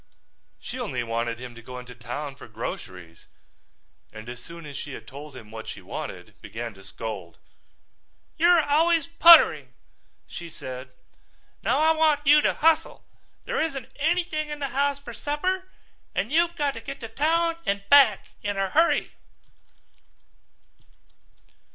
[0.59, 3.27] She only wanted him to go into town for groceries
[4.11, 7.37] and as soon as she had told him what she wanted began to scold.
[8.35, 9.75] "You're always puttering,"
[10.25, 10.89] she said.
[11.61, 13.05] "Now I want you to hustle.
[13.45, 15.69] There isn't anything in the house for supper
[16.15, 19.11] and you've got to get to town and back in a hurry."